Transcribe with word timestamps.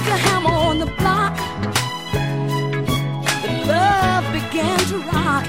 like 0.00 0.10
a 0.10 0.16
hammer 0.16 0.50
on 0.50 0.78
the 0.78 0.86
block. 0.86 1.34
The 3.42 3.50
love 3.66 4.24
began 4.32 4.78
to 4.90 4.98
rock. 4.98 5.44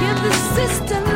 Give 0.00 0.22
the 0.22 0.32
system. 0.54 1.13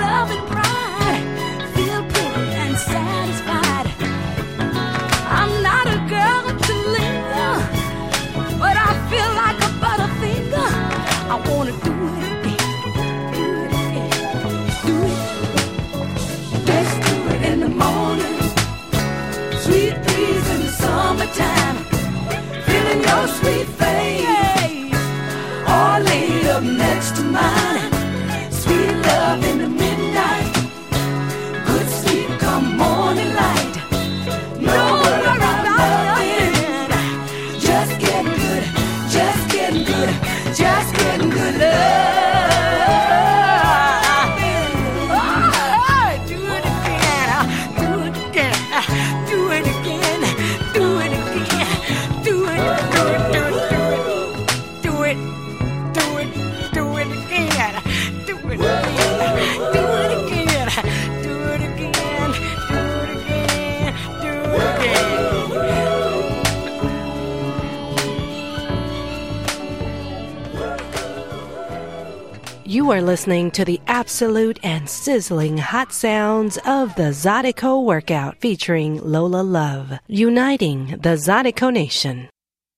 You 72.88 72.94
are 72.94 73.02
listening 73.02 73.50
to 73.50 73.66
the 73.66 73.82
absolute 73.86 74.58
and 74.62 74.88
sizzling 74.88 75.58
hot 75.58 75.92
sounds 75.92 76.56
of 76.64 76.94
the 76.94 77.12
Zydeco 77.12 77.84
workout 77.84 78.38
featuring 78.40 78.98
Lola 79.02 79.42
Love, 79.42 79.98
uniting 80.06 80.96
the 81.02 81.18
Zydeco 81.18 81.70
Nation. 81.70 82.30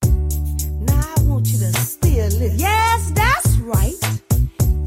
Now 0.02 1.14
I 1.16 1.22
want 1.22 1.46
you 1.46 1.58
to 1.58 1.72
steal 1.74 2.42
it. 2.42 2.54
Yes, 2.58 3.12
that's 3.12 3.56
right. 3.58 3.94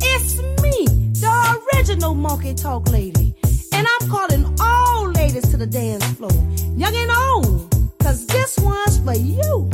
It's 0.01 0.41
me, 0.61 0.87
the 1.21 1.63
original 1.73 2.15
Monkey 2.15 2.53
Talk 2.53 2.89
Lady. 2.89 3.33
And 3.71 3.87
I'm 3.87 4.09
calling 4.09 4.53
all 4.59 5.09
ladies 5.09 5.47
to 5.51 5.55
the 5.55 5.67
dance 5.67 6.05
floor, 6.17 6.33
young 6.75 6.93
and 6.93 7.11
old, 7.11 7.71
cause 7.99 8.27
this 8.27 8.59
one's 8.59 8.99
for 8.99 9.15
you. 9.15 9.69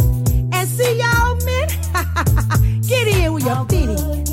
And 0.53 0.69
see 0.69 0.99
y'all 0.99 1.35
men, 1.43 2.81
get 2.87 3.07
in 3.07 3.33
with 3.33 3.45
your 3.45 3.65
feet. 3.65 4.29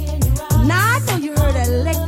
Now 0.66 0.96
I 0.96 0.98
know 1.06 1.16
you 1.16 1.32
heard 1.36 1.54
a 1.54 1.70
lick? 1.84 2.05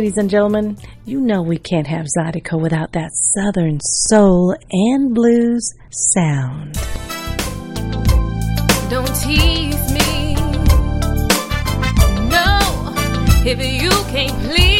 Ladies 0.00 0.16
and 0.16 0.30
gentlemen, 0.30 0.78
you 1.04 1.20
know 1.20 1.42
we 1.42 1.58
can't 1.58 1.86
have 1.86 2.06
Zydeco 2.16 2.58
without 2.58 2.92
that 2.92 3.10
southern 3.12 3.80
soul 3.82 4.56
and 4.72 5.14
blues 5.14 5.74
sound. 5.90 6.72
Don't 8.88 9.14
tease 9.16 9.92
me. 9.92 10.36
No, 12.30 12.94
if 13.44 13.82
you 13.82 13.90
can't 14.10 14.32
please. 14.44 14.79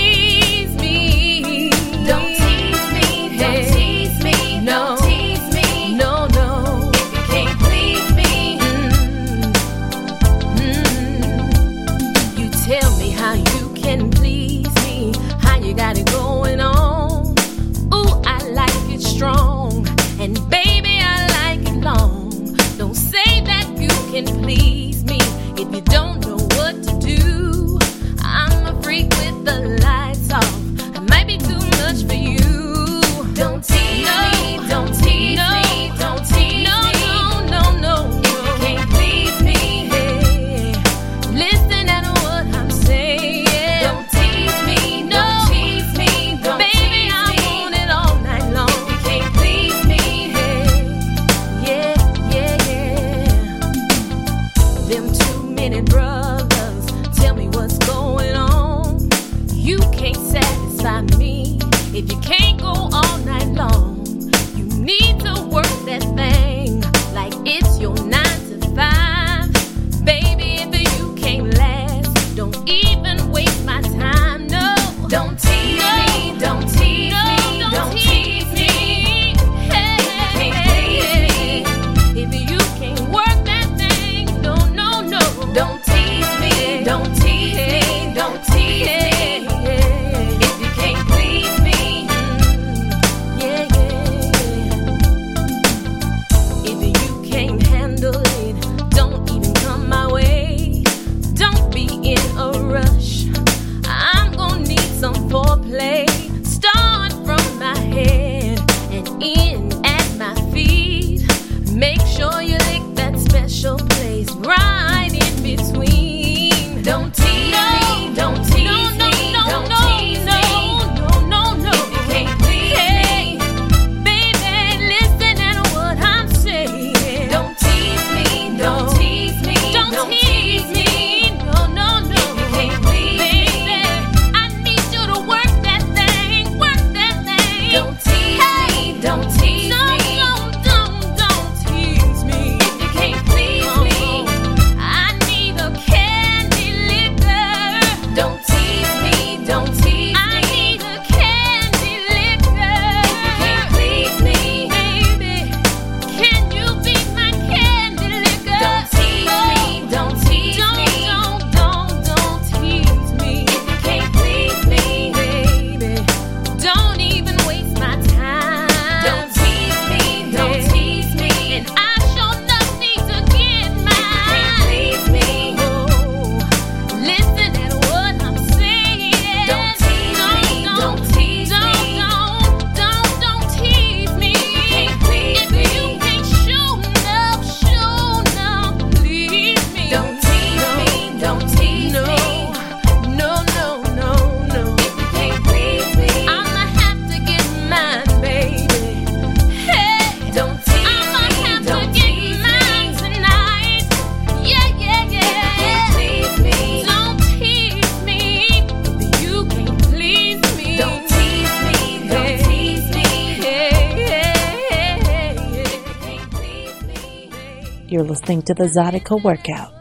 to 218.50 218.54
the 218.54 218.64
Zydeco 218.64 219.23
workout. 219.23 219.73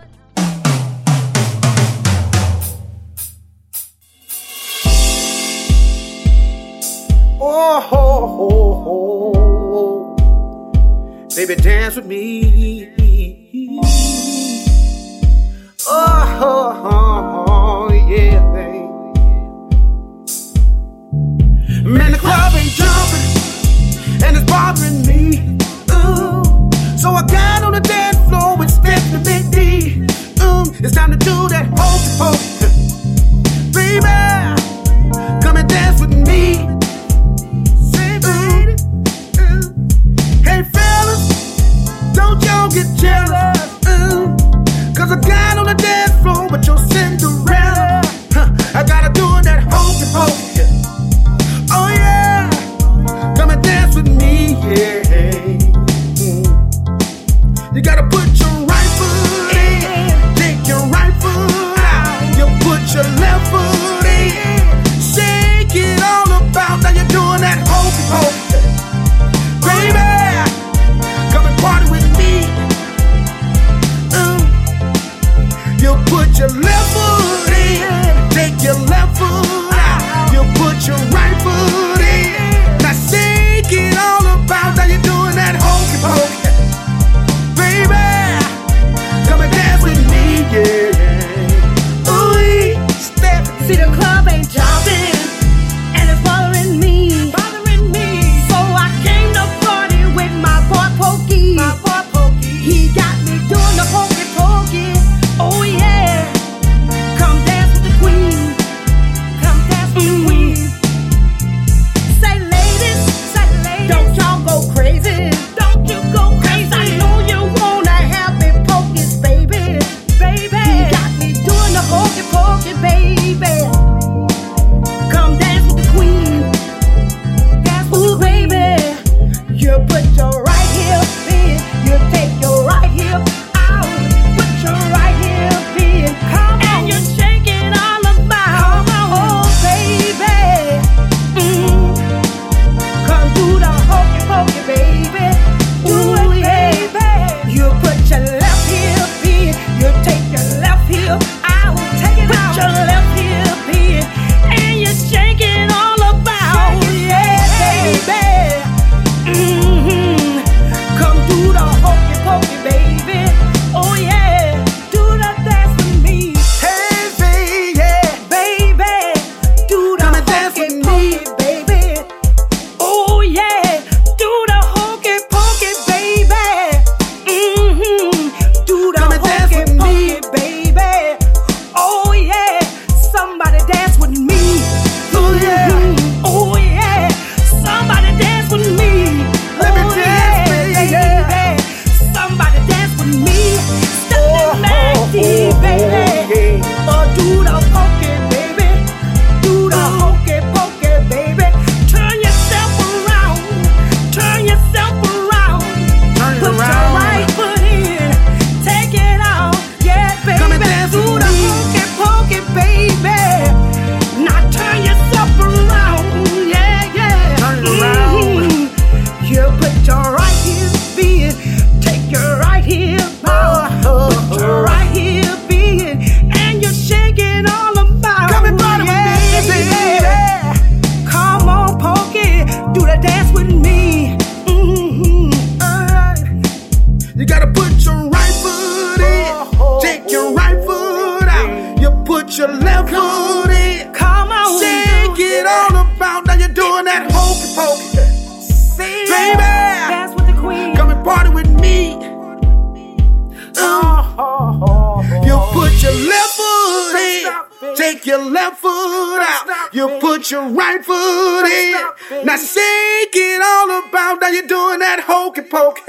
Oh, 7.41 7.87
oh, 10.15 11.27
baby, 11.35 11.55
dance 11.55 11.95
with 11.95 12.05
me. 12.05 12.93
oh. 15.87 16.98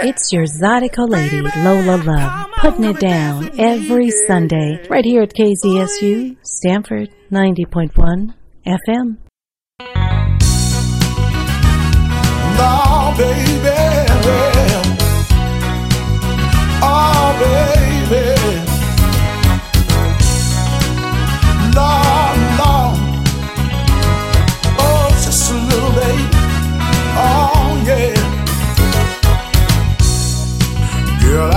It's 0.02 0.33
your 0.33 0.45
Zydeco 0.45 1.07
lady, 1.07 1.42
Lola 1.42 2.02
Love, 2.02 2.50
putting 2.57 2.85
it 2.85 2.99
down 2.99 3.50
every 3.61 4.11
Sunday 4.11 4.87
right 4.88 5.04
here 5.04 5.23
at 5.23 5.35
KZSU, 5.35 6.37
Stanford 6.42 7.11
90.1 7.30 8.35
FM. 8.66 9.19
Baby. 13.19 14.60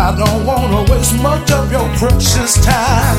I 0.05 0.13
don't 0.13 0.45
want 0.45 0.67
to 0.85 0.91
waste 0.91 1.15
much 1.23 1.49
of 1.51 1.71
your 1.71 1.87
precious 1.95 2.55
time. 2.61 3.17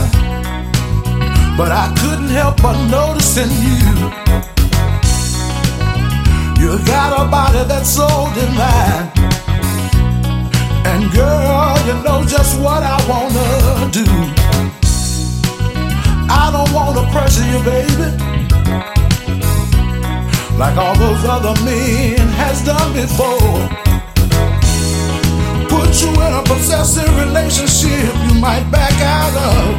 But 1.56 1.72
I 1.72 1.88
couldn't 1.98 2.28
help 2.28 2.60
but 2.60 2.76
noticing 2.88 3.48
you. 3.64 3.88
You 6.60 6.76
got 6.84 7.10
a 7.16 7.24
body 7.30 7.64
that's 7.66 7.88
so 7.88 8.06
divine. 8.36 9.08
And 10.84 11.10
girl, 11.10 11.72
you 11.88 11.94
know 12.04 12.22
just 12.28 12.60
what 12.60 12.82
I 12.82 13.00
wanna 13.08 13.90
do. 13.90 14.04
I 16.28 16.50
don't 16.52 16.70
wanna 16.70 17.10
pressure 17.12 17.48
you, 17.48 17.60
baby. 17.64 18.12
Like 20.58 20.76
all 20.76 20.94
those 20.98 21.24
other 21.24 21.54
men 21.64 22.28
has 22.36 22.62
done 22.62 22.92
before. 22.92 23.93
Put 25.94 26.02
you 26.02 26.10
in 26.10 26.32
a 26.32 26.42
possessive 26.42 27.08
relationship 27.16 28.10
you 28.26 28.34
might 28.40 28.68
back 28.68 29.00
out 29.00 29.30
of. 29.30 29.78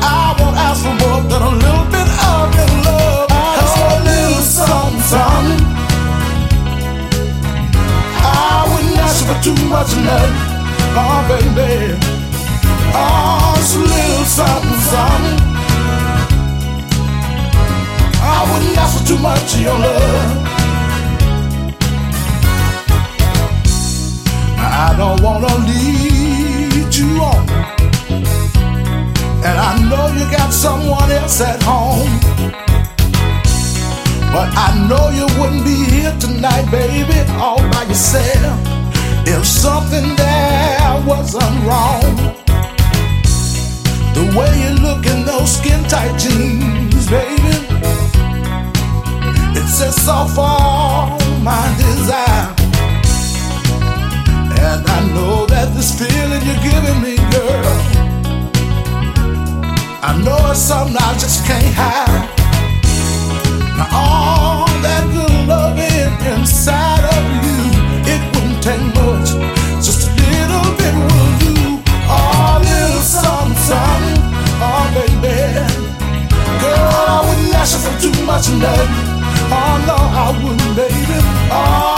I 0.00 0.36
won't 0.38 0.56
ask 0.56 0.84
for 0.84 0.94
more 1.02 1.20
than 1.26 1.42
a 1.42 1.50
little 1.50 1.84
bit 1.90 2.06
of 2.06 2.54
your 2.54 2.70
love. 2.86 3.26
Just 3.58 3.76
a 3.76 3.98
little 4.06 4.42
something, 4.46 5.00
something. 5.10 5.66
I 8.22 8.70
wouldn't 8.70 8.98
ask 9.02 9.26
for 9.26 9.34
too 9.42 9.58
much 9.66 9.90
nothing. 9.98 10.36
Oh, 10.94 11.26
baby. 11.26 11.98
Oh, 12.94 13.58
it's 13.58 13.74
a 13.74 13.80
little 13.80 14.26
something, 14.30 14.78
something. 14.94 15.38
I 18.22 18.46
wouldn't 18.52 18.78
ask 18.78 18.96
for 18.96 19.04
too 19.08 19.18
much 19.18 19.54
of 19.54 19.60
your 19.60 19.76
love. 19.76 20.47
I 24.88 24.96
don't 24.96 25.20
wanna 25.22 25.54
lead 25.68 26.94
you 26.94 27.10
on. 27.20 27.44
And 29.46 29.56
I 29.70 29.72
know 29.88 30.06
you 30.16 30.24
got 30.30 30.50
someone 30.50 31.10
else 31.12 31.40
at 31.42 31.62
home. 31.62 32.14
But 34.32 34.48
I 34.66 34.68
know 34.88 35.10
you 35.10 35.26
wouldn't 35.38 35.64
be 35.64 35.76
here 35.94 36.14
tonight, 36.18 36.70
baby, 36.70 37.20
all 37.36 37.60
by 37.72 37.82
yourself. 37.84 38.58
If 39.26 39.44
something 39.44 40.16
there 40.16 41.02
wasn't 41.06 41.56
wrong. 41.68 42.14
The 44.16 44.24
way 44.36 44.50
you 44.62 44.72
look 44.86 45.04
in 45.04 45.26
those 45.26 45.58
skin 45.58 45.84
tight 45.84 46.16
jeans, 46.18 47.06
baby. 47.10 47.56
It 49.58 49.68
sets 49.68 50.08
off 50.08 50.38
all 50.38 51.18
my 51.42 51.64
desire. 51.76 52.57
And 54.58 54.86
I 54.86 55.00
know 55.14 55.46
that 55.46 55.72
this 55.74 55.94
feeling 55.98 56.42
you're 56.42 56.62
giving 56.66 56.98
me, 57.00 57.14
girl. 57.30 57.78
I 60.02 60.18
know 60.24 60.38
it's 60.50 60.60
something 60.60 60.96
I 60.96 61.12
just 61.14 61.46
can't 61.46 61.74
hide. 61.74 62.26
Now 63.78 63.88
all 63.92 64.66
that 64.82 65.04
good 65.14 65.34
loving 65.46 66.14
inside 66.34 67.04
of 67.06 67.24
you, 67.44 67.60
it 68.12 68.20
wouldn't 68.34 68.60
take 68.62 68.82
much. 68.98 69.30
Just 69.78 70.08
a 70.08 70.12
little 70.18 70.70
bit 70.74 70.94
will 71.06 71.32
do. 71.44 71.54
Oh, 72.10 72.58
little 72.58 73.04
something, 73.04 73.54
something. 73.68 74.20
Oh, 74.58 74.84
baby. 74.96 75.38
Girl, 76.58 76.90
I 77.06 77.22
wouldn't 77.26 77.54
ask 77.54 77.78
you 77.78 77.80
for 77.86 77.94
too 78.02 78.16
much 78.26 78.50
nothing. 78.58 79.18
Oh, 79.54 79.74
no, 79.86 79.96
I 79.96 80.34
wouldn't, 80.42 80.74
baby. 80.74 81.18
Oh, 81.50 81.97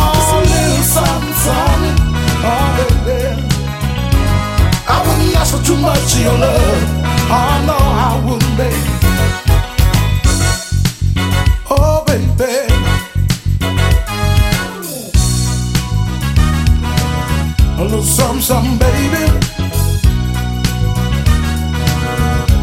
too 5.70 5.76
much 5.76 6.16
of 6.16 6.22
your 6.22 6.38
love. 6.38 6.82
Oh, 7.38 7.54
no, 7.68 7.76
I 8.06 8.10
wouldn't, 8.24 8.56
baby. 8.60 8.92
Oh, 11.70 12.02
baby. 12.10 12.54
A 17.78 17.82
little 17.84 18.02
something, 18.02 18.42
something, 18.42 18.78
baby. 18.78 19.24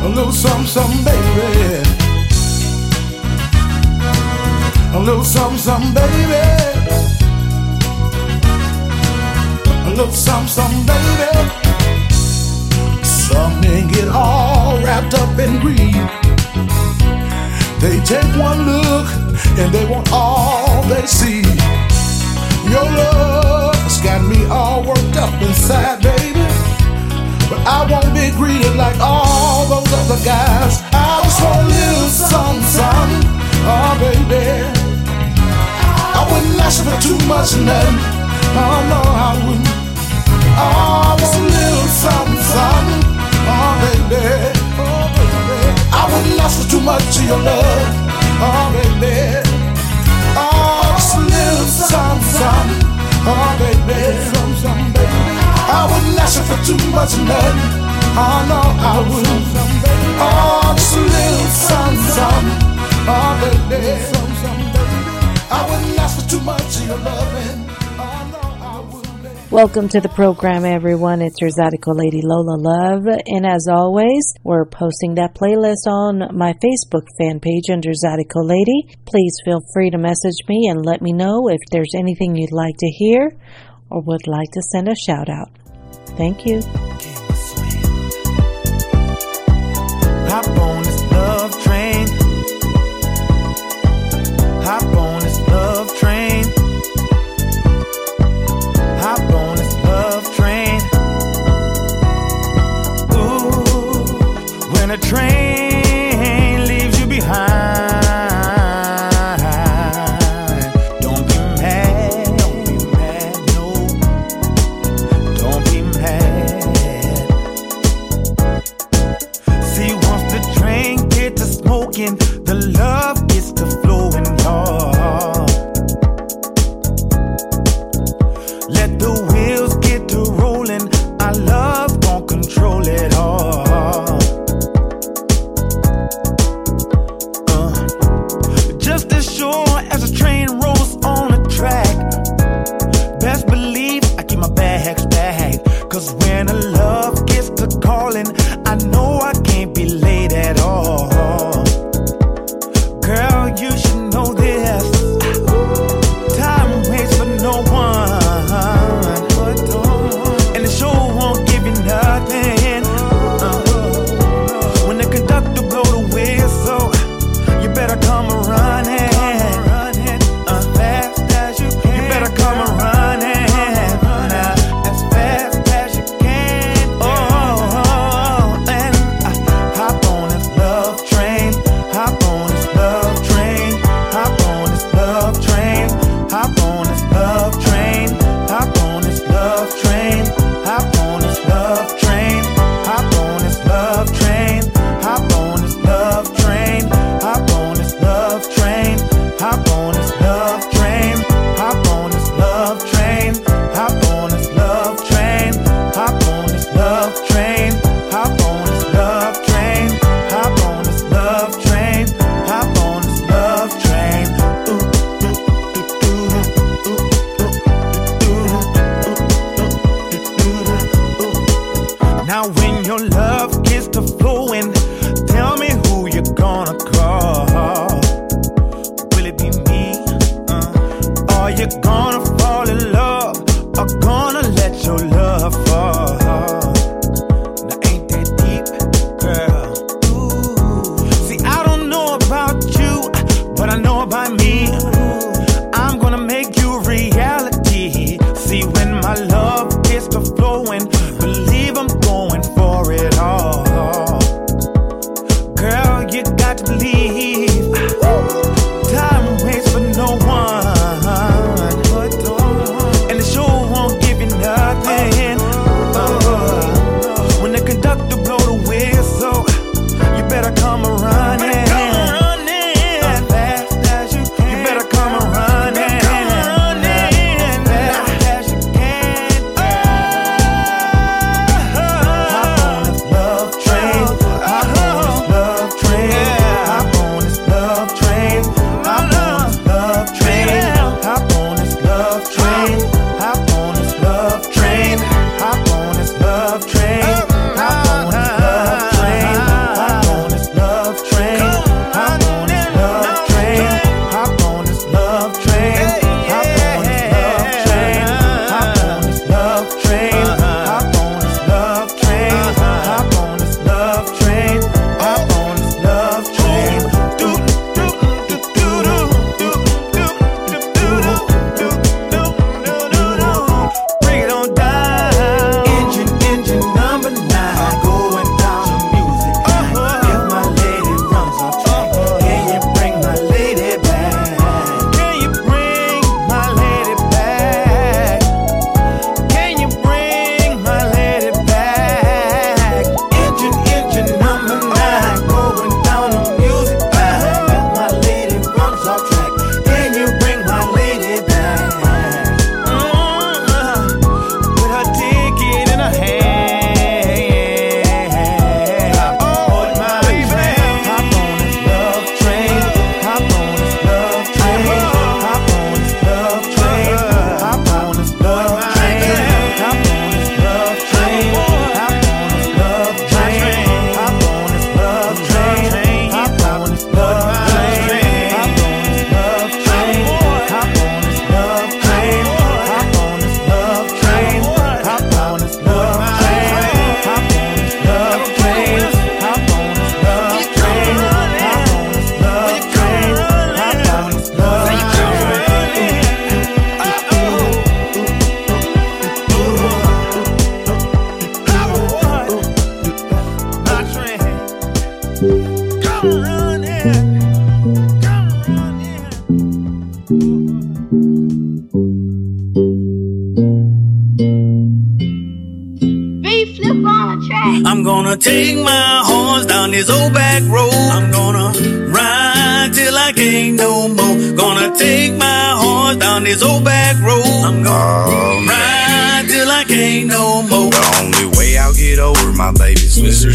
A 0.06 0.10
little 0.10 0.34
something, 0.34 0.68
something, 0.68 1.04
baby. 1.06 1.84
A 4.96 5.00
little 5.00 5.24
something, 5.24 5.58
something, 5.58 5.94
baby. 5.94 6.44
A 9.86 9.90
little 9.96 10.12
something, 10.12 10.48
something, 10.50 10.86
baby. 10.86 11.67
Some 13.28 13.60
men 13.60 13.90
get 13.90 14.08
all 14.08 14.78
wrapped 14.82 15.14
up 15.14 15.38
in 15.38 15.60
greed. 15.60 15.94
They 17.82 18.00
take 18.06 18.32
one 18.40 18.66
look 18.66 19.08
and 19.60 19.70
they 19.74 19.86
want 19.86 20.10
all 20.14 20.82
they 20.84 21.06
see. 21.06 21.42
Your 22.72 22.84
love 22.84 23.76
has 23.76 24.00
got 24.02 24.22
me 24.26 24.46
all 24.46 24.82
worked 24.82 25.18
up 25.18 25.34
inside, 25.42 26.02
baby. 26.02 26.40
But 27.50 27.60
I 27.68 27.86
won't 27.92 28.14
be 28.16 28.32
greeted 28.32 28.76
like 28.76 28.98
all 29.02 29.68
those 29.68 29.92
other 29.92 30.24
guys. 30.24 30.82
I 30.94 31.22
just 31.24 31.44
want 31.44 31.60
a 31.60 31.68
little 31.68 32.10
something, 32.10 32.64
something. 32.64 33.30
Oh, 33.68 33.94
baby. 34.00 34.88
I 36.16 36.22
wouldn't 36.32 36.60
ask 36.62 36.82
for 36.82 36.96
too 37.02 37.20
much 37.28 37.58
nothing. 37.58 38.17
Much 46.88 47.20
of 47.20 47.26
your 47.28 47.40
love. 47.44 47.92
Oh, 48.40 48.72
baby. 48.72 49.44
Oh, 50.40 50.96
just 50.96 51.16
a 51.16 51.20
little 51.20 51.68
something, 51.68 52.24
something. 52.40 52.82
Oh, 53.28 53.52
baby. 53.60 54.08
I 55.68 55.84
wouldn't 55.92 56.18
ask 56.24 56.40
you 56.40 56.46
for 56.48 56.60
too 56.64 56.80
much 56.96 57.12
of 57.20 57.28
nothing. 57.28 57.60
Oh, 58.16 58.40
no, 58.48 58.62
I 58.88 59.04
wouldn't. 59.04 59.48
Oh, 60.24 60.72
just 60.80 60.96
a 60.96 61.02
little 61.12 61.52
something, 61.68 62.08
something. 62.16 62.60
Oh, 63.12 63.36
baby. 63.70 64.00
I 65.52 65.60
wouldn't 65.68 66.00
ask 66.00 66.14
for 66.18 66.26
too 66.30 66.40
much 66.40 66.72
of 66.78 66.88
your 66.88 67.00
loving. 67.04 67.87
Welcome 69.58 69.90
to 69.90 70.00
the 70.00 70.10
program, 70.10 70.66
everyone. 70.66 71.20
It's 71.20 71.42
your 71.42 71.50
Zydeco 71.50 71.98
lady, 71.98 72.22
Lola 72.22 72.62
Love. 72.62 73.08
And 73.26 73.44
as 73.44 73.68
always, 73.68 74.36
we're 74.44 74.68
posting 74.68 75.16
that 75.16 75.34
playlist 75.34 75.90
on 75.90 76.38
my 76.38 76.54
Facebook 76.62 77.08
fan 77.18 77.40
page 77.40 77.72
under 77.72 77.90
Zydeco 77.90 78.46
Lady. 78.46 78.96
Please 79.08 79.34
feel 79.44 79.62
free 79.74 79.90
to 79.90 79.98
message 79.98 80.38
me 80.48 80.68
and 80.70 80.86
let 80.86 81.02
me 81.02 81.12
know 81.12 81.50
if 81.50 81.58
there's 81.72 81.96
anything 81.98 82.36
you'd 82.36 82.52
like 82.52 82.78
to 82.78 82.88
hear 83.00 83.36
or 83.90 84.04
would 84.04 84.28
like 84.28 84.52
to 84.52 84.62
send 84.62 84.90
a 84.90 84.96
shout 84.96 85.28
out. 85.28 85.50
Thank 86.16 86.46
you. 86.46 86.62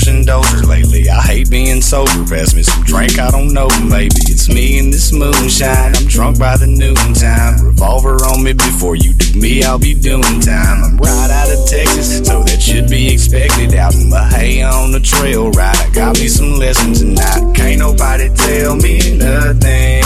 dozer 0.03 0.67
lately. 0.67 1.09
I 1.09 1.21
hate 1.23 1.51
being 1.51 1.81
sober. 1.81 2.25
Pass 2.27 2.55
me 2.55 2.63
some 2.63 2.83
drink, 2.85 3.19
I 3.19 3.31
don't 3.31 3.53
know. 3.53 3.69
Maybe 3.89 4.21
it's 4.27 4.49
me 4.49 4.79
and 4.79 4.93
this 4.93 5.13
moonshine. 5.13 5.95
I'm 5.95 6.07
drunk 6.07 6.39
by 6.39 6.57
the 6.57 6.67
noontime. 6.67 7.65
Revolver 7.65 8.17
on 8.27 8.43
me 8.43 8.53
before 8.53 8.97
you 8.97 9.13
do 9.13 9.39
me, 9.39 9.63
I'll 9.63 9.79
be 9.79 9.95
doing 9.95 10.41
time. 10.41 10.85
I'm 10.85 10.97
right 10.97 11.31
out 11.31 11.51
of 11.51 11.69
Texas, 11.69 12.27
so 12.27 12.43
that 12.43 12.61
should 12.61 12.89
be 12.89 13.13
expected. 13.13 13.75
Out 13.75 13.95
in 13.95 14.11
the 14.11 14.25
hay 14.25 14.63
on 14.63 14.93
the 14.93 15.01
trail 15.01 15.51
right? 15.53 15.77
I 15.79 15.91
got 15.91 16.19
me 16.19 16.29
some 16.29 16.55
lessons 16.59 17.01
and 17.03 17.19
I 17.19 17.53
can't 17.53 17.79
nobody 17.79 18.29
tell 18.35 18.77
me 18.77 19.17
nothing. 19.17 20.02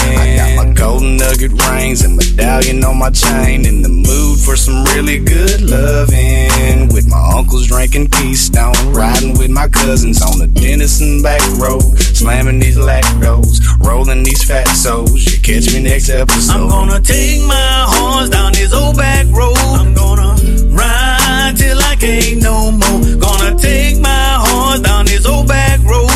Golden 0.77 1.17
nugget 1.17 1.53
rings 1.69 2.05
and 2.05 2.17
medallion 2.17 2.85
on 2.85 2.99
my 2.99 3.11
chain. 3.11 3.67
In 3.67 3.83
the 3.83 3.89
mood 3.89 4.39
for 4.41 4.57
some 4.57 4.85
really 4.95 5.19
good 5.19 5.63
loving. 5.63 6.89
With 6.95 7.09
my 7.09 7.33
uncles 7.37 7.67
drinking 7.67 8.09
Keystone, 8.09 8.93
riding 8.93 9.39
with 9.39 9.51
my 9.51 9.69
cousins 9.69 10.21
on 10.23 10.39
the 10.39 10.47
Denison 10.47 11.23
back 11.23 11.41
road. 11.59 11.99
Slamming 11.99 12.59
these 12.59 12.77
lactos, 12.77 13.61
rolling 13.85 14.23
these 14.23 14.45
fat 14.45 14.69
souls. 14.69 15.25
You 15.25 15.41
catch 15.41 15.73
me 15.73 15.83
next 15.83 16.11
episode. 16.11 16.53
I'm 16.55 16.69
gonna 16.69 17.01
take 17.01 17.43
my 17.43 17.85
horns 17.89 18.31
down 18.31 18.53
this 18.53 18.73
old 18.73 18.97
back 18.97 19.27
road. 19.33 19.57
I'm 19.57 19.95
gonna 19.95 20.37
ride 20.73 21.55
till 21.57 21.79
I 21.79 21.97
can't 21.97 22.43
no 22.43 22.71
more. 22.73 23.17
Gonna 23.17 23.59
take 23.59 23.99
my 24.01 24.39
horns 24.45 24.81
down 24.81 25.07
this 25.07 25.27
old 25.27 25.49
back 25.49 25.83
road. 25.85 26.16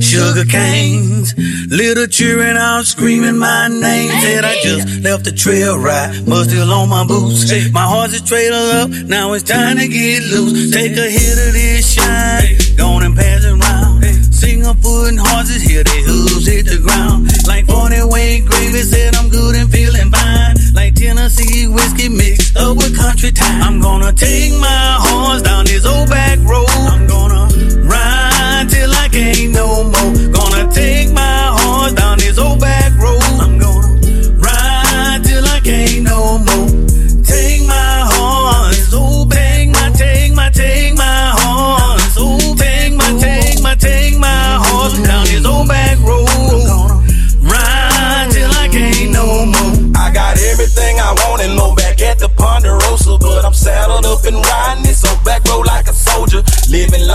sugar 0.00 0.44
canes. 0.44 1.34
Little 1.70 2.06
cheering 2.06 2.56
all 2.56 2.82
screaming 2.84 3.38
my 3.38 3.68
name. 3.68 4.10
Said 4.20 4.44
I 4.44 4.54
just 4.62 5.02
left 5.02 5.24
the 5.24 5.32
trail 5.32 5.78
ride, 5.78 6.14
still 6.14 6.72
on 6.72 6.88
my 6.88 7.04
boots. 7.06 7.50
My 7.72 7.86
horse 7.86 8.14
is 8.14 8.22
trailing 8.22 8.70
up, 8.76 8.90
now 9.08 9.32
it's 9.32 9.44
time 9.44 9.76
to 9.78 9.88
get 9.88 10.22
loose. 10.24 10.72
Take 10.72 10.92
a 10.92 11.08
hit 11.10 11.38
of 11.46 11.52
this 11.52 11.94
shine, 11.94 12.76
gone 12.76 13.02
and 13.02 13.16
pass 13.16 13.44
round. 13.44 13.62
around. 13.62 13.94
Single 14.44 14.74
and 15.06 15.18
horses 15.18 15.62
here, 15.62 15.82
they 15.84 16.02
hooves 16.02 16.46
hit 16.46 16.66
the 16.66 16.78
ground. 16.78 17.32
Like 17.46 17.66
40 17.66 18.04
weight 18.12 18.44
gravy 18.44 18.82
said 18.82 19.14
I'm 19.14 19.30
good 19.30 19.56
and 19.56 19.70
feeling 19.70 20.10
fine. 20.10 20.56
Like 20.74 20.94
Tennessee 20.94 21.66
whiskey 21.66 22.08
mixed 22.08 22.56
up 22.56 22.76
with 22.76 22.96
country 22.96 23.32
time. 23.32 23.62
I'm 23.62 23.80
gonna 23.80 24.12
take 24.12 24.52
my 24.60 24.96
horse 25.00 25.42
down 25.42 25.64
this 25.64 25.86
old 25.86 26.10
back 26.10 26.38
road. 26.40 26.68
I'm 26.68 27.06
gonna 27.06 27.33
ain't 29.16 29.52
no 29.52 29.84
more. 29.84 30.13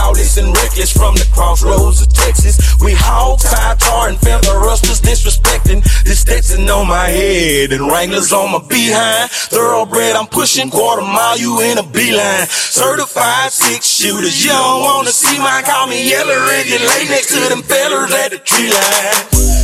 lawless 0.10 0.38
and 0.38 0.56
reckless 0.58 0.92
from 0.92 1.14
the 1.16 1.28
crossroads 1.34 2.02
of 2.02 2.12
Texas. 2.12 2.58
We 2.82 2.94
haul 2.94 3.38
tie, 3.38 3.76
tar, 3.78 4.10
and 4.10 4.18
feather 4.18 4.58
rusters 4.58 5.02
disrespecting 5.02 5.84
this 6.04 6.22
state. 6.22 6.39
On 6.70 6.88
my 6.88 7.10
head 7.10 7.74
and 7.74 7.82
Wranglers 7.90 8.32
on 8.32 8.52
my 8.52 8.62
behind. 8.70 9.32
Thoroughbred, 9.32 10.16
I'm 10.16 10.28
pushing 10.28 10.70
quarter 10.70 11.02
mile, 11.02 11.38
you 11.38 11.60
in 11.62 11.80
a 11.80 11.84
beeline. 11.84 12.46
Certified 12.46 13.52
six 13.52 13.90
shooters, 13.90 14.46
you 14.46 14.52
don't 14.52 14.84
wanna 14.84 15.10
see 15.10 15.40
mine. 15.40 15.64
call 15.64 15.88
me 15.88 16.08
yeller 16.08 16.38
and 16.38 16.84
lay 16.94 17.10
next 17.10 17.34
to 17.34 17.42
them 17.50 17.64
fellers 17.64 18.14
at 18.14 18.30
the 18.32 18.38
tree 18.38 18.70
line. 18.70 19.18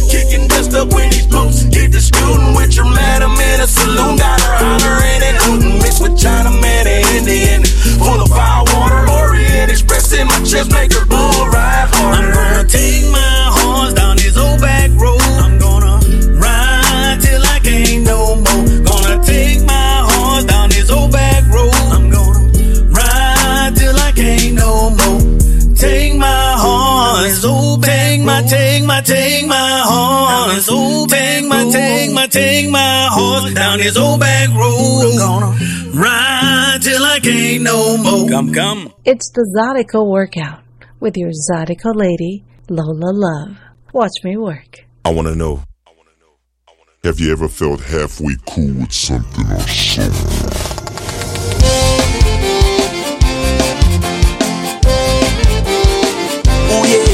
Kicking 0.10 0.48
dust 0.48 0.74
up 0.74 0.92
when 0.94 1.12
these 1.12 1.28
boots 1.28 1.64
get 1.70 1.92
the 1.92 2.02
scooting 2.02 2.56
with 2.56 2.76
your 2.76 2.90
madam 2.90 3.38
in 3.38 3.62
a 3.62 3.68
saloon. 3.68 4.18
Got 4.18 4.42
her 4.42 4.58
hollering 4.58 5.22
and 5.22 5.38
hooting, 5.46 5.78
mixed 5.78 6.02
with 6.02 6.18
China 6.18 6.50
man 6.58 6.88
and 6.88 7.06
Indian. 7.22 7.64
Full 8.02 8.20
of 8.20 8.30
fire 8.30 8.66
water, 8.74 9.06
Orient 9.14 9.70
Express 9.70 10.12
in 10.12 10.26
my 10.26 10.42
chest, 10.42 10.72
make 10.72 10.92
her 10.92 11.06
bull 11.06 11.48
ride 11.54 11.88
harder. 11.94 12.34
I'm 12.34 12.66
gonna 12.66 12.68
take 12.68 13.06
my 13.14 13.54
my, 28.96 29.02
take 29.02 29.48
my 29.48 29.82
horse. 29.86 30.70
Old 30.70 31.10
take 31.10 31.46
my, 31.46 31.70
take 31.72 32.14
my, 32.14 32.28
take 32.28 32.70
my 32.70 33.08
horse 33.12 33.54
down 33.54 33.80
this 33.80 33.98
old 33.98 34.20
back 34.20 34.50
road. 34.50 35.12
I'm 35.12 35.18
gonna 35.18 35.52
ride 35.94 36.80
till 36.82 37.04
I 37.04 37.20
can't 37.20 37.64
no 37.64 37.98
more. 37.98 38.30
Come, 38.30 38.54
come. 38.54 38.94
It's 39.04 39.32
the 39.32 39.44
Zydeco 39.56 40.08
workout 40.08 40.62
with 41.00 41.18
your 41.18 41.32
Zydeco 41.32 41.96
lady, 41.96 42.46
Lola 42.70 43.12
Love. 43.12 43.58
Watch 43.94 44.24
me 44.24 44.38
work. 44.38 44.86
I 45.04 45.10
want 45.12 45.28
to 45.28 45.36
know. 45.36 45.64
Have 47.04 47.20
you 47.20 47.32
ever 47.32 47.48
felt 47.48 47.82
halfway 47.82 48.36
cool 48.48 48.74
with 48.74 48.92
something 48.92 49.46
or 49.52 49.60
someone? 49.68 50.16
Ooh 56.76 56.88
yeah, 56.88 57.05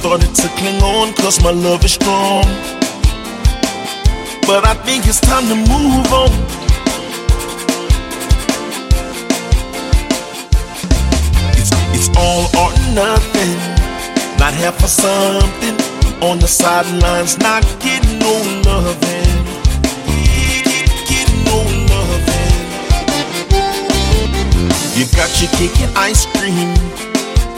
started 0.00 0.34
to 0.34 0.48
cling 0.56 0.82
on 0.82 1.12
cause 1.12 1.42
my 1.42 1.50
love 1.50 1.84
is 1.84 1.92
strong. 1.92 2.44
But 4.48 4.64
I 4.64 4.72
think 4.86 5.06
it's 5.06 5.20
time 5.20 5.44
to 5.52 5.54
move 5.54 6.10
on. 6.10 6.32
It's, 11.52 11.70
it's 11.92 12.08
all 12.16 12.48
or 12.56 12.72
nothing, 12.96 13.52
not 14.40 14.54
half 14.54 14.80
for 14.80 14.88
something. 14.88 15.76
On 16.22 16.38
the 16.38 16.48
sidelines, 16.48 17.38
not 17.38 17.62
getting 17.80 18.18
no 18.20 18.32
loving. 18.64 19.36
No 21.44 21.58
loving. 21.92 22.56
You 24.96 25.04
got 25.14 25.30
your 25.40 25.50
cake 25.58 25.78
and 25.84 25.92
ice 25.98 26.24
cream 26.24 26.72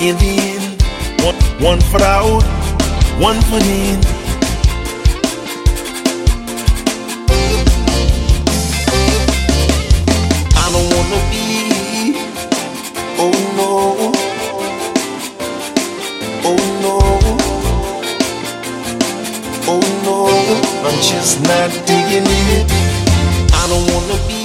in 0.01 0.17
the 0.19 0.35
end. 0.57 0.72
One, 1.25 1.37
one 1.61 1.81
foot 1.81 2.03
out, 2.03 2.43
one 3.21 3.41
foot 3.43 3.63
in. 3.63 4.01
I 10.55 10.65
don't 10.73 10.89
wanna 10.95 11.21
be, 11.31 11.47
oh 13.23 13.33
no, 13.57 13.71
oh 16.45 16.63
no, 16.83 16.97
oh 19.69 19.83
no, 20.05 20.17
I'm 20.89 20.99
just 21.01 21.41
not 21.43 21.71
digging 21.87 22.27
it. 22.27 22.67
I 23.55 23.63
don't 23.69 23.87
wanna 23.93 24.19
be, 24.27 24.42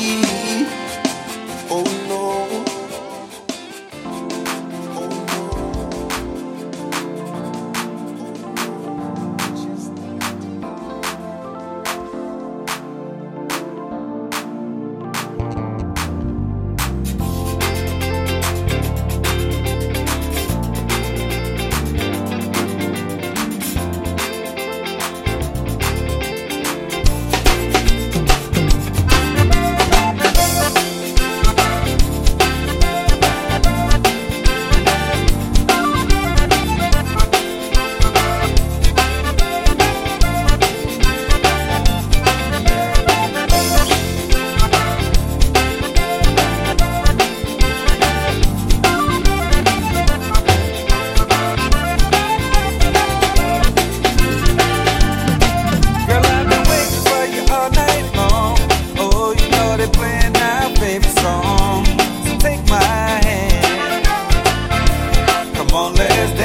Come 65.88 66.37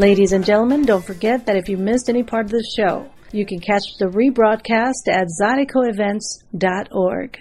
Ladies 0.00 0.32
and 0.32 0.42
gentlemen, 0.42 0.86
don't 0.86 1.04
forget 1.04 1.44
that 1.44 1.58
if 1.58 1.68
you 1.68 1.76
missed 1.76 2.08
any 2.08 2.22
part 2.22 2.46
of 2.46 2.52
the 2.52 2.64
show, 2.74 3.06
you 3.32 3.44
can 3.44 3.60
catch 3.60 3.98
the 3.98 4.06
rebroadcast 4.06 5.06
at 5.06 5.26
zydecoevents.org. 5.38 7.38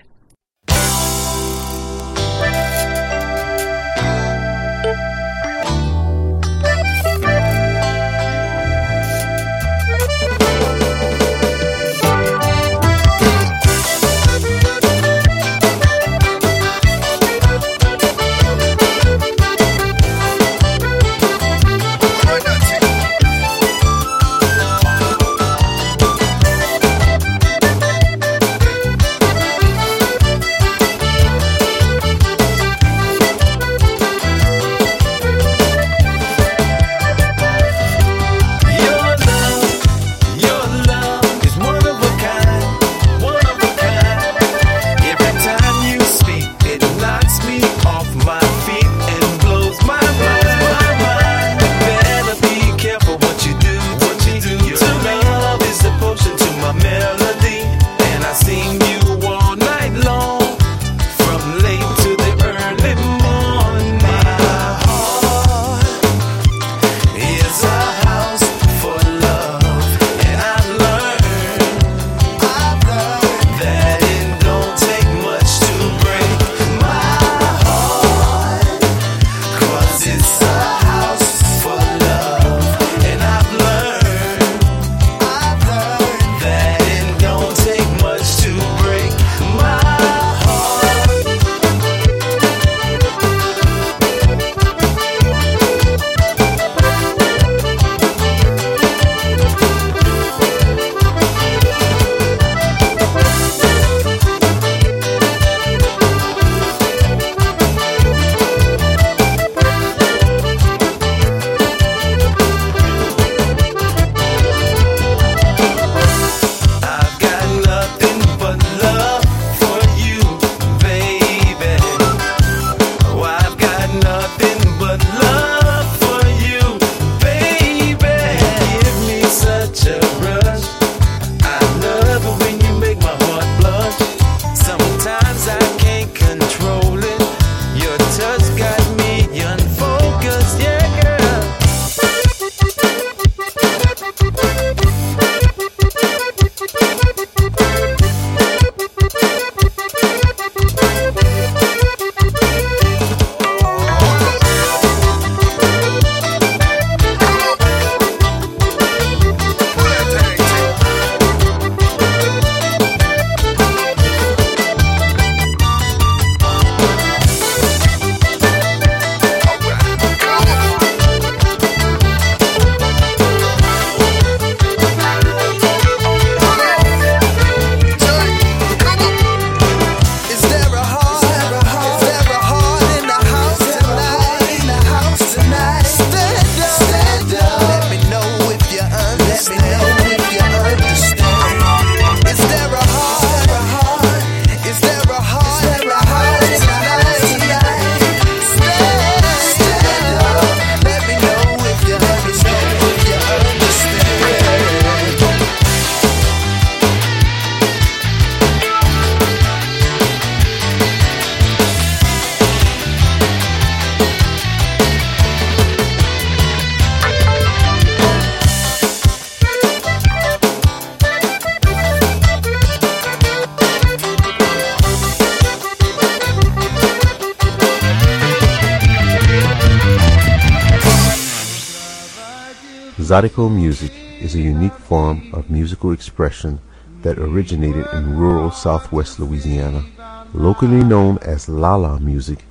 Zydeco 233.10 233.50
music 233.50 233.92
is 234.22 234.36
a 234.36 234.40
unique 234.40 234.76
form 234.76 235.32
of 235.34 235.50
musical 235.50 235.92
expression 235.92 236.60
that 237.02 237.18
originated 237.18 237.88
in 237.92 238.16
rural 238.16 238.52
southwest 238.52 239.20
Louisiana. 239.20 239.84
Locally 240.32 240.84
known 240.84 241.18
as 241.24 241.50
Lala 241.50 242.00
music, 242.00 242.46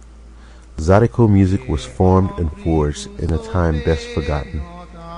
Zydeco 0.76 1.30
music 1.30 1.68
was 1.68 1.86
formed 1.86 2.36
and 2.40 2.50
forged 2.64 3.06
in 3.20 3.32
a 3.32 3.38
time 3.38 3.84
best 3.84 4.08
forgotten. 4.08 4.60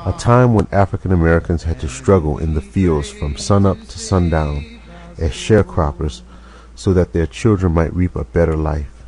A 0.04 0.14
time 0.18 0.52
when 0.52 0.68
African 0.72 1.10
Americans 1.10 1.62
had 1.62 1.80
to 1.80 1.88
struggle 1.88 2.36
in 2.36 2.52
the 2.52 2.60
fields 2.60 3.08
from 3.08 3.38
sunup 3.38 3.80
to 3.88 3.98
sundown 3.98 4.78
as 5.16 5.30
sharecroppers 5.30 6.20
so 6.74 6.92
that 6.92 7.14
their 7.14 7.26
children 7.26 7.72
might 7.72 7.94
reap 7.94 8.14
a 8.14 8.24
better 8.24 8.56
life. 8.58 9.06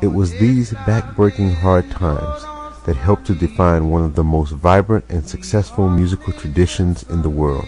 It 0.00 0.14
was 0.14 0.30
these 0.38 0.70
backbreaking 0.86 1.54
hard 1.54 1.90
times 1.90 2.44
that 2.84 2.96
helped 2.96 3.26
to 3.26 3.34
define 3.34 3.90
one 3.90 4.04
of 4.04 4.14
the 4.14 4.24
most 4.24 4.52
vibrant 4.52 5.04
and 5.08 5.26
successful 5.26 5.88
musical 5.88 6.32
traditions 6.32 7.04
in 7.04 7.22
the 7.22 7.30
world. 7.30 7.66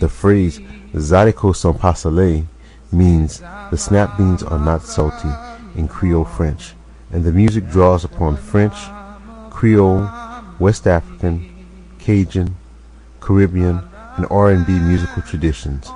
The 0.00 0.08
phrase 0.08 0.60
Zydeco 0.92 1.54
sans 1.54 1.76
pas 1.78 2.02
salés 2.02 2.44
means 2.92 3.40
the 3.70 3.76
snap 3.76 4.16
beans 4.16 4.42
are 4.42 4.58
not 4.58 4.82
salty 4.82 5.30
in 5.76 5.88
Creole 5.88 6.24
French, 6.24 6.74
and 7.10 7.24
the 7.24 7.32
music 7.32 7.68
draws 7.68 8.04
upon 8.04 8.36
French, 8.36 8.74
Creole, 9.50 10.08
West 10.58 10.86
African, 10.86 11.66
Cajun, 11.98 12.56
Caribbean, 13.20 13.80
and 14.16 14.26
R&B 14.30 14.72
musical 14.80 15.22
traditions. 15.22 15.86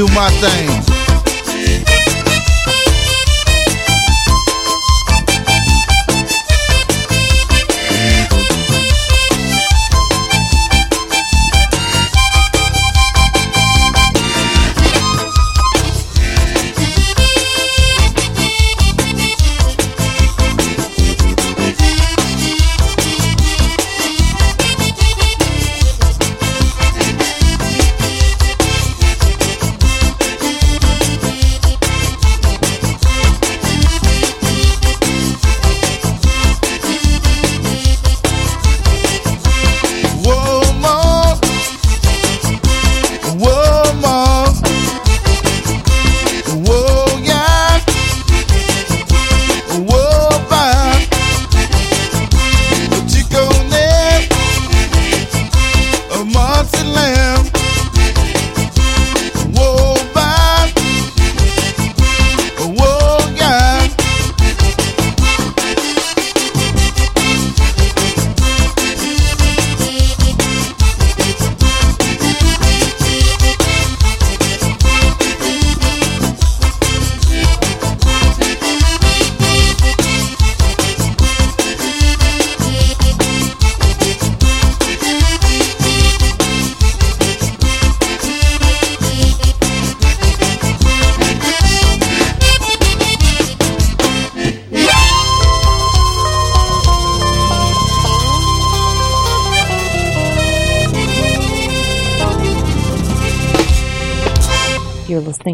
do 0.00 0.06
my 0.14 0.30
thing. 0.40 0.99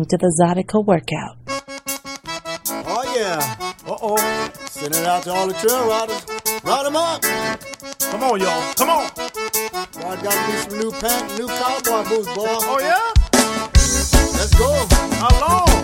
To 0.08 0.16
the 0.18 0.32
Zydeco 0.40 0.84
Workout. 0.86 1.36
Oh, 2.86 3.14
yeah. 3.16 3.56
Uh 3.84 3.96
oh. 4.00 4.50
Send 4.66 4.94
it 4.94 5.04
out 5.04 5.24
to 5.24 5.32
all 5.32 5.48
the 5.48 5.54
trail 5.54 5.88
riders. 5.88 6.24
Ride 6.62 6.86
them 6.86 6.94
up. 6.94 7.22
Come 8.12 8.22
on, 8.22 8.40
y'all. 8.40 8.74
Come 8.74 8.90
on. 8.90 9.10
Y'all 9.98 10.22
got 10.22 10.48
me 10.48 10.56
some 10.58 10.78
new 10.78 10.92
pants, 10.92 11.36
new 11.36 11.48
cowboy 11.48 12.08
boots, 12.08 12.28
boy. 12.28 12.46
Oh, 12.46 12.78
yeah? 12.80 13.12
Let's 14.38 14.54
go. 14.54 14.86
How 15.16 15.40
long? 15.40 15.75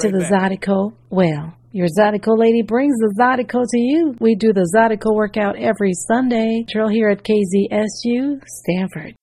to 0.00 0.08
right 0.08 0.14
the 0.14 0.28
back. 0.30 0.52
Zydeco 0.52 0.92
well. 1.10 1.54
Your 1.72 1.86
Zydeco 1.86 2.36
lady 2.36 2.62
brings 2.62 2.96
the 2.98 3.14
Zydeco 3.20 3.64
to 3.70 3.78
you. 3.78 4.14
We 4.18 4.34
do 4.34 4.52
the 4.52 4.68
Zydeco 4.74 5.14
workout 5.14 5.56
every 5.56 5.92
Sunday. 5.94 6.64
Drill 6.66 6.88
here 6.88 7.10
at 7.10 7.22
KZSU, 7.22 8.42
Stanford. 8.44 9.14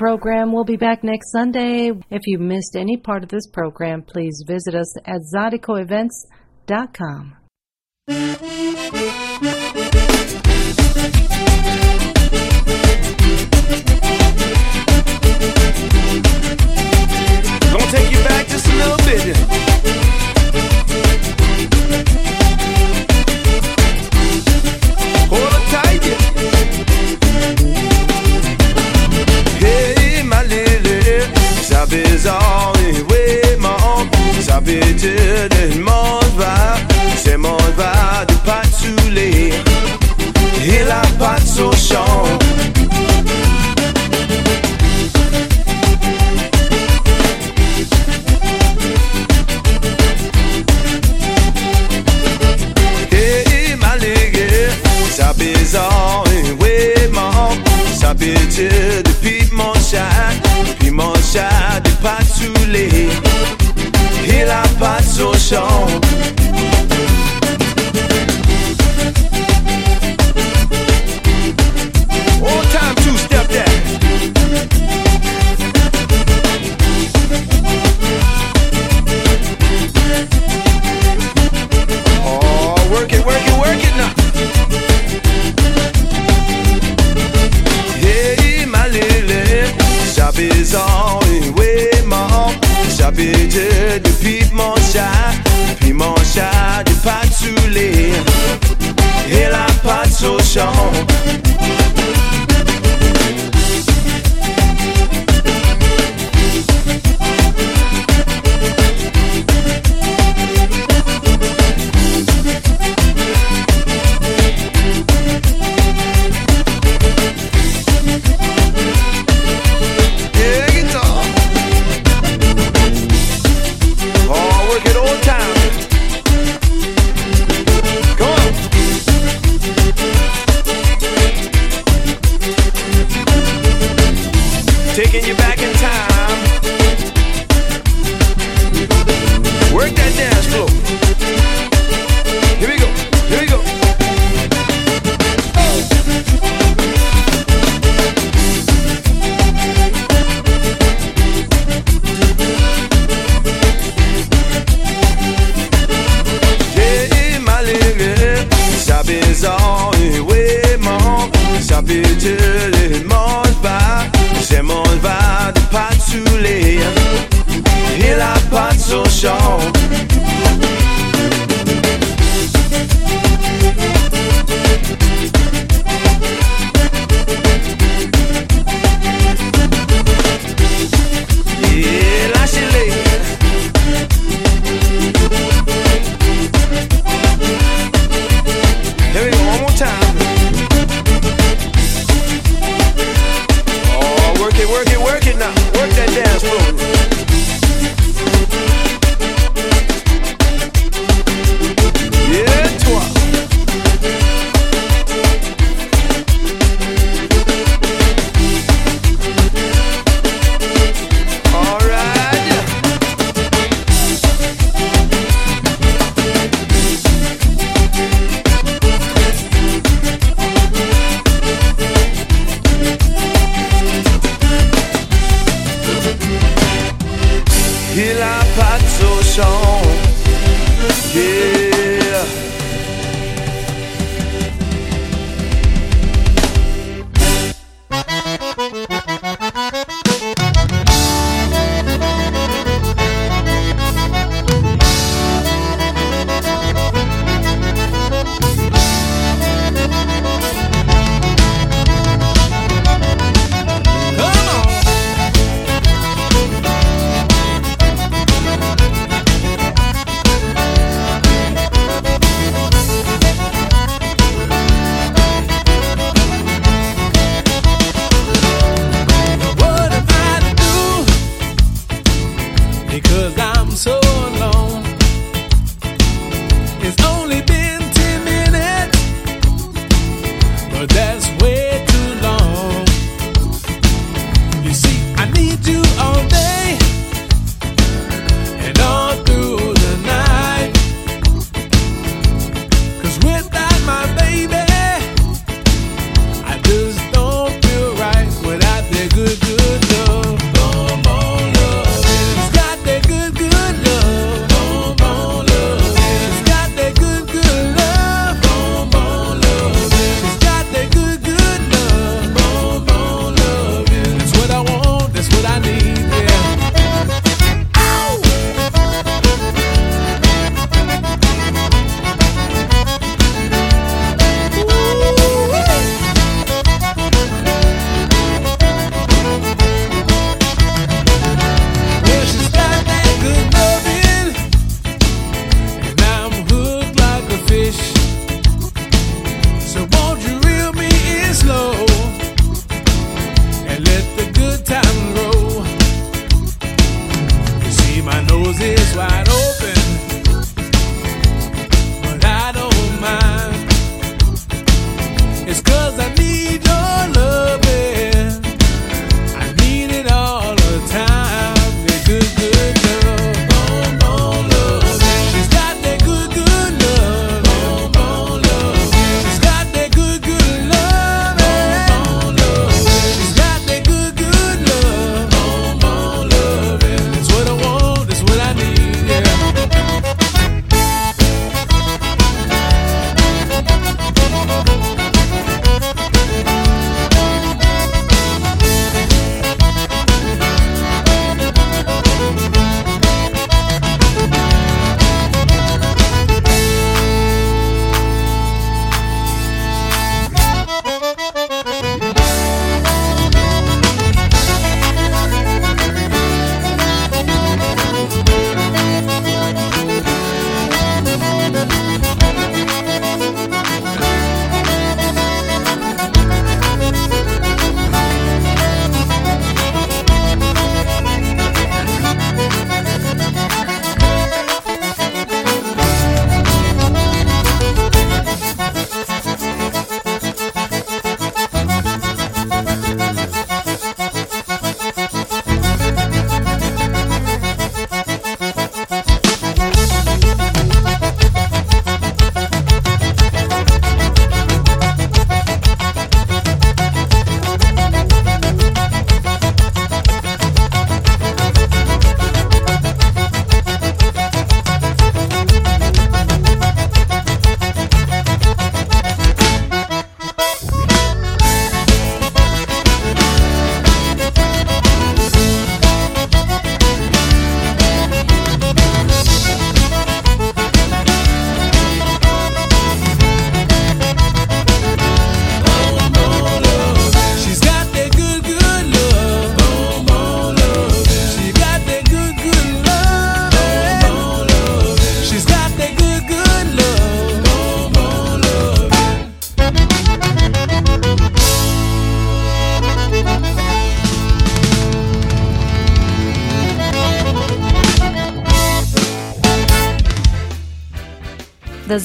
program. 0.00 0.50
We'll 0.50 0.64
be 0.64 0.78
back 0.78 1.04
next 1.04 1.30
Sunday. 1.30 1.92
If 2.08 2.22
you 2.24 2.38
missed 2.38 2.74
any 2.74 2.96
part 2.96 3.22
of 3.22 3.28
this 3.28 3.46
program, 3.46 4.00
please 4.00 4.42
visit 4.46 4.74
us 4.74 4.96
at 5.06 5.20
zydecoevents.com. 5.34 7.36
Gonna 17.70 17.92
take 17.92 18.10
you 18.10 18.24
back 18.24 18.48
just 18.48 18.66
a 18.66 18.74
little 18.76 18.96
bit. 19.04 19.99
habitudes, 34.60 35.54
le 35.74 35.82
monde 35.82 36.32
va, 36.36 36.76
ce 37.24 37.36
monde 37.36 37.74
va 37.76 38.24
de 38.26 38.34
pas 38.46 38.62
tous 38.78 39.16
et 39.18 40.84
la 40.86 41.02
patte 41.18 41.58
au 41.58 41.72
champ. 41.72 42.24
Et 53.12 53.74
malgré 53.76 54.68
sa 55.10 55.32
bizarre, 55.32 56.24
oui, 56.60 56.68
sa 57.98 58.14
pitié 58.14 58.68
depuis 59.04 59.48
mon 59.52 59.72
chat, 59.74 60.34
depuis 60.68 60.90
mon 60.90 61.14
chat, 61.32 61.80
de 61.82 61.90
pas 62.02 62.20
qu'il 64.40 64.50
a 64.50 64.62
pas 64.78 65.00
de 65.00 65.04
son 65.04 65.32
champ. 65.34 65.99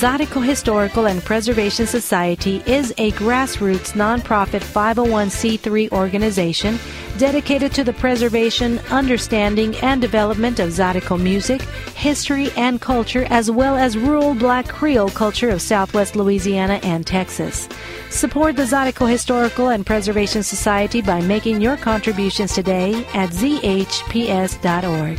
Zydeco 0.06 0.46
Historical 0.46 1.08
and 1.08 1.24
Preservation 1.26 1.88
Society 1.88 2.62
is 2.68 2.94
a 3.00 3.10
grassroots 3.14 3.94
nonprofit 3.94 4.62
501c3 4.62 5.92
organization 5.92 6.78
dedicated 7.18 7.72
to 7.72 7.84
the 7.84 7.94
preservation, 7.94 8.78
understanding, 8.92 9.76
and 9.78 10.00
development 10.00 10.60
of 10.60 10.70
Zydeco 10.70 11.20
music, 11.20 11.64
history, 11.96 12.52
and 12.56 12.80
culture, 12.80 13.26
as 13.32 13.50
well 13.50 13.76
as 13.76 13.98
rural 13.98 14.36
black 14.36 14.68
Creole 14.68 15.10
culture 15.10 15.50
of 15.50 15.60
southwest 15.60 16.16
Louisiana 16.16 16.80
and 16.84 17.08
Texas. 17.08 17.68
Support 18.12 18.58
the 18.58 18.66
Zydeco 18.66 19.10
Historical 19.10 19.70
and 19.70 19.88
Preservation 19.88 20.44
Society 20.44 21.02
by 21.02 21.20
making 21.22 21.62
your 21.62 21.78
contributions 21.78 22.54
today 22.54 22.94
at 23.16 23.32
zhps.org. 23.32 25.18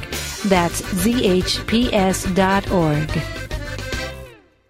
That's 0.48 0.82
zhps.org. 0.82 2.22